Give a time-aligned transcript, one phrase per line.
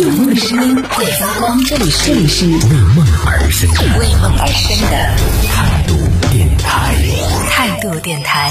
[0.00, 2.56] 有梦的声音会发光，这里是这里是为
[2.96, 4.96] 梦而生的为梦而生的
[5.46, 5.94] 态度
[6.32, 6.96] 电台。
[7.50, 8.50] 态度电台。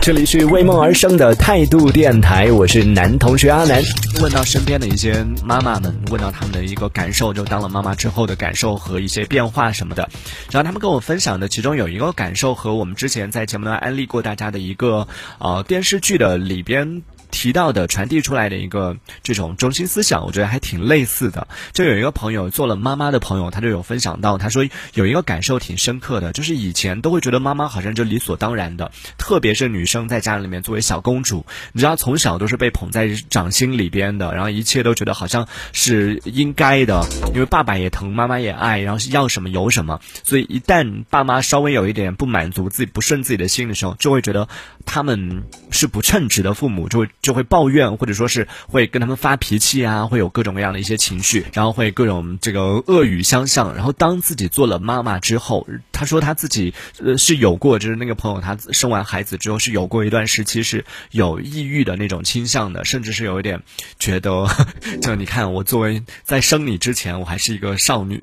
[0.00, 3.82] 这里是为梦而生的态度电台，我是男同学阿南。
[4.22, 10.08] 问到身边的一些妈妈们，问到他们的一个感受，就当了妈妈之后的感受和一些变化什么的。
[10.52, 15.08] 然后他们跟我分享的，其中有一个感受和我们之前在节目中安利过大家的一个
[15.40, 17.02] 呃电视剧的里边。
[17.30, 21.46] 提到的传递出来的一个这种中心思想，我觉得还挺类似的。
[21.72, 44.48] 就有一个朋友做了妈妈的朋友，他就有分享到，他说有一个感受挺深刻的，就是以前都会觉得妈妈好像就理所当然的，特别是女生在家里面作为小公主，你知道从小都是被捧在掌心里边的，然后一切都觉得好像是应该的，因为爸爸也疼，妈妈也爱，然后要什么有什么，所以一旦爸妈稍微有一点不满足自己不顺自己的心的时候，就会觉得
[44.86, 47.08] 他们是不称职的父母，就会。
[47.20, 53.74] 就会抱怨，或者说是会跟他们发脾气啊，会有各种各样的一些情绪，然后会各种这个恶语相向。
[53.74, 55.66] 然后当自己做了妈妈之后，
[55.98, 56.72] 他说他自己
[57.04, 63.60] 呃是有过，就是那个朋友他生完孩子之后是有过一段时期是有抑郁的那种倾向的，甚至是有一点
[63.98, 64.46] 觉得，
[65.02, 68.20] 就你看我作为在生你之前我还是一个少女，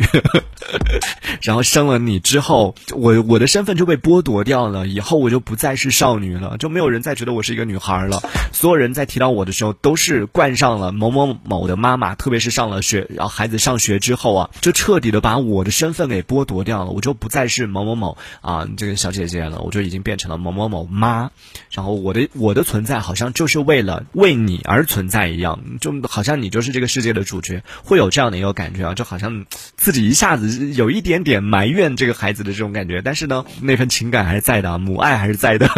[1.43, 8.23] 然后生了你之后，我我的身份就被剥夺掉了，以后我就不再是少女了，就没有人再觉得我是一个女孩了，
[8.53, 8.95] 所有人。
[8.95, 21.31] 在提到我的时候，都是冠上了某某某的妈妈，特别是上了学，然后孩子上学之后啊，就彻底的把我的身份给剥夺掉了，我就不再是某某某啊这个小姐姐了，我就已经变成了某某某妈，
[21.69, 35.69] 然后我的我的存在好像就是为了为你而存在一样，就好像你就是这个世界的主角，会有这样的一个感觉啊，就好像自己一下子有一点点埋怨这个孩子的这种感觉，但是呢，那份情感还是在的，母爱还是在的，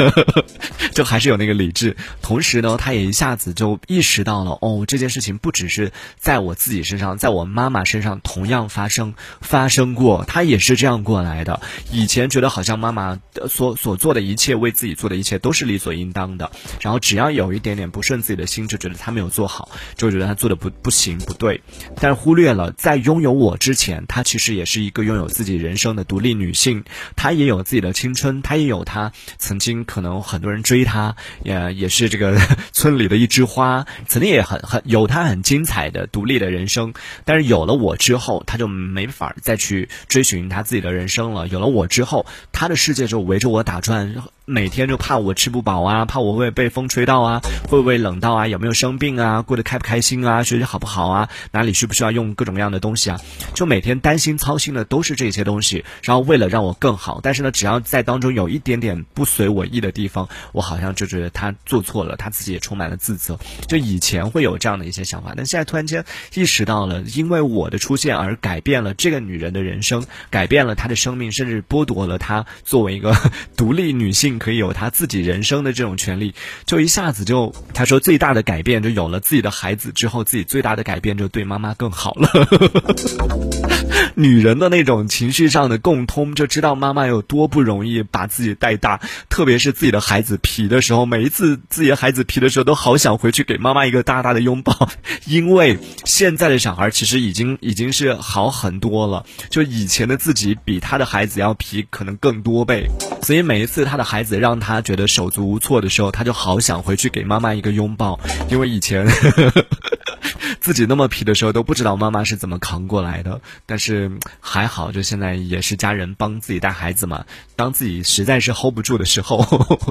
[0.93, 3.07] 就还是有那个理智，同时呢，他也。
[3.07, 11.61] 一下子就意识到了，哦，这件事情不只是在我自己身上，在我妈妈身上同样发生发生过，她也是这样过来的。
[11.91, 16.51] 以前觉得好像妈妈所所做的一切，为自己做的一切都是理所应当的，
[16.81, 21.61] 然后只要有一点点不顺自己的心，就觉得她没有做好，就觉得她做的不不行不对，
[22.01, 26.83] 但是忽略了在拥有我之前，她其实也是一个拥有自己人生的独立女性，
[27.15, 32.37] 她也有自己的青春，她也有她曾经可能很多人追她，也也是这个
[32.73, 32.97] 村。
[32.97, 36.95] 里的一枝花， 曾经也很很有他很精彩的独立的人生，
[37.25, 41.47] 但是有了我之后，他就没法再去追寻他自己的人生了。
[41.47, 44.15] 有了我之后，他的世界就围着我打转。
[44.49, 53.19] 每天就怕我吃不饱啊，怕我会被风吹到啊，会不会冷到啊，有没有生病啊，过得开不开心啊，学习好不好啊，哪里需不需要用各种各样的东西啊？
[53.53, 63.37] 就每天担心操心的都是这些东西，然后为了让我更好，但是呢，只要在当中有一点点不随我意的地方，我好像就觉得他做错了，他自己也充满了自责。
[63.67, 73.13] 就以前会有这样的一些想法，但现在突然间意识到了，因为我的出现而改变了这个女人的人生，改变了她的生命，甚至剥夺了她作为一个
[73.57, 74.36] 独立女性。
[74.37, 76.33] 可以有他自己人生的这种权利，
[76.65, 82.29] 就一下子就他说最大的改变就有了自己的孩子之后，自己最大的改变就对妈妈更好了。
[84.15, 88.99] 女人的那种情绪上的共通，就知道妈妈有多不容易把自己带大，
[89.29, 94.89] 特别是自己的孩子皮的时候，每一次自己的孩子皮的时候，都好想回去给妈妈一个大大的拥抱。
[95.25, 102.87] 因为现在的小孩其实已经 已经是好很多了，就以前的自己比他的孩子要皮可能更多倍，
[103.27, 108.17] 所以每一次他的孩子让他觉得手足无措的时候，他就好想回去给妈妈一个拥抱，
[108.49, 109.05] 因为以前。
[110.59, 117.25] 自己那么皮的时候都不知道妈妈是怎么扛过来的，但是还好，就现在也是家人帮自己带孩子嘛。
[117.55, 119.41] 当自己实在是 hold 不住的时候，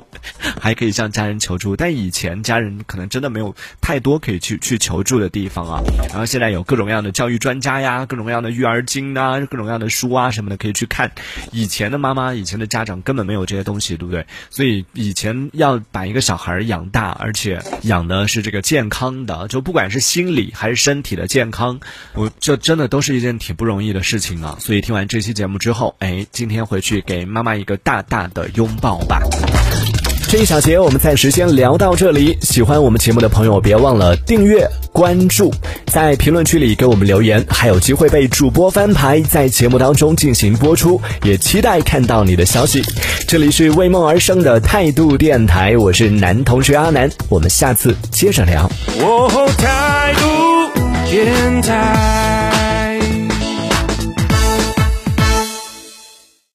[0.60, 1.76] 还可以向家人求助。
[1.76, 5.80] 但以前家人可能真的没有太多可以去去求助的地方啊。
[6.08, 11.10] 然后现在有各种各样的教育专家呀，各种各样的育儿经啊，各种各样的书啊什么的可以去看。
[11.52, 14.26] 以前的妈妈，以前的家长根本没有这些东西，对不对？
[14.50, 21.78] 所以以前要把一个小孩养大，而且养的是这个健康的，就不管是心心理还是身体的健康，
[22.14, 24.56] 我这真的都是一件挺不容易的事情啊。
[24.58, 27.54] 所以听完这期节目之后，哎，今天回去给妈妈。
[27.56, 29.22] 一个大大的拥抱吧。
[30.28, 32.36] 这一小节我们暂时先聊到这里。
[32.42, 35.50] 喜欢我们节目的朋友，别忘了订阅、关注，
[35.86, 41.00] 在评论区里给我们留言，还有机会被主播翻牌，在节目当中进行播出。
[41.22, 42.82] 也期待看到你的消息。
[43.26, 48.70] 这里是为梦而生的态度电台，我是男同学阿南，我们下次接着聊。
[49.58, 52.55] 态度电台。